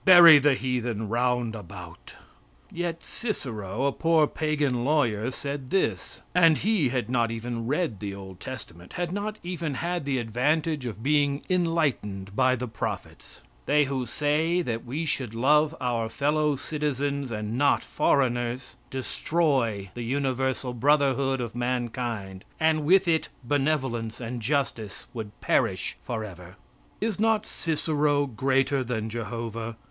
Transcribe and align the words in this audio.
Buy 0.03 0.39
the 0.39 0.55
heathen 0.55 1.09
round 1.09 1.53
about." 1.53 2.15
Yet 2.71 3.03
Cicero, 3.03 3.83
a 3.85 3.91
poor 3.91 4.25
pagan 4.25 4.83
lawyer, 4.83 5.29
said 5.29 5.69
this 5.69 6.21
and 6.33 6.57
he 6.57 6.89
had 6.89 7.07
not 7.07 7.29
even 7.29 7.67
read 7.67 7.99
the 7.99 8.15
old 8.15 8.39
testament 8.39 8.93
had 8.93 9.11
not 9.11 9.37
even 9.43 9.75
had 9.75 10.03
the 10.05 10.17
advantage 10.17 10.87
of 10.87 11.03
being 11.03 11.43
enlightened 11.51 12.35
by 12.35 12.55
the 12.55 12.67
prophets: 12.67 13.41
"They 13.67 13.83
who 13.83 14.07
say 14.07 14.63
that 14.63 14.83
we 14.85 15.05
should 15.05 15.35
love 15.35 15.75
our 15.79 16.09
fellow 16.09 16.55
citizens, 16.55 17.29
and 17.29 17.55
not 17.55 17.83
foreigners, 17.83 18.75
destroy 18.89 19.91
the 19.93 20.01
universal 20.01 20.73
brotherhood 20.73 21.39
of 21.39 21.55
mankind, 21.55 22.43
and 22.59 22.85
with 22.85 23.07
it 23.07 23.29
benevolence 23.43 24.19
and 24.19 24.41
justice 24.41 25.05
would 25.13 25.39
perish 25.41 25.95
forever." 26.01 26.55
Is 26.99 27.19
not 27.19 27.45
Cicero 27.45 28.25
greater 28.25 28.83
than 28.83 29.07
Jehovah? 29.07 29.77